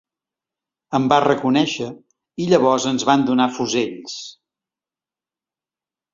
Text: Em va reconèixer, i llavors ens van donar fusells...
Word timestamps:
Em 0.99 1.03
va 1.11 1.19
reconèixer, 1.25 1.89
i 2.45 2.47
llavors 2.53 2.89
ens 2.93 3.07
van 3.11 3.27
donar 3.29 3.49
fusells... 3.59 4.19